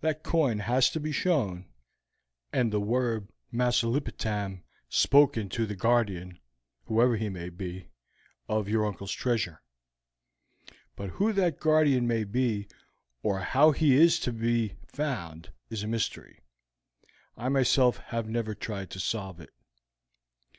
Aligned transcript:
That 0.00 0.22
coin 0.22 0.60
has 0.60 0.88
to 0.92 0.98
be 0.98 1.12
shown, 1.12 1.66
and 2.54 2.72
the 2.72 2.80
word 2.80 3.28
'Masulipatam' 3.52 4.62
spoken 4.88 5.50
to 5.50 5.66
the 5.66 5.76
guardian, 5.76 6.40
whoever 6.86 7.16
he 7.18 7.28
may 7.28 7.50
be, 7.50 7.88
of 8.48 8.66
your 8.70 8.86
uncle's 8.86 9.12
treasure. 9.12 9.60
But 10.96 11.10
who 11.10 11.34
that 11.34 11.60
guardian 11.60 12.06
may 12.06 12.24
be 12.24 12.66
or 13.22 13.40
how 13.40 13.72
he 13.72 13.94
is 13.94 14.18
to 14.20 14.32
be 14.32 14.76
found 14.86 15.52
is 15.68 15.82
a 15.82 15.86
mystery. 15.86 16.40
I 17.36 17.50
myself 17.50 17.98
have 18.06 18.26
never 18.26 18.54
tried 18.54 18.88
to 18.92 19.00
solve 19.00 19.38
it. 19.38 19.50